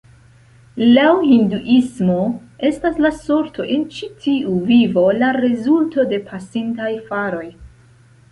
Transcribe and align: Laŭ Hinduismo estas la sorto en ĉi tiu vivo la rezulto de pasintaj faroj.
Laŭ 0.93 1.09
Hinduismo 1.31 2.15
estas 2.69 2.95
la 3.05 3.11
sorto 3.17 3.67
en 3.75 3.85
ĉi 3.97 4.09
tiu 4.23 4.55
vivo 4.71 5.03
la 5.19 5.29
rezulto 5.37 6.07
de 6.15 6.23
pasintaj 6.31 6.89
faroj. 7.11 7.47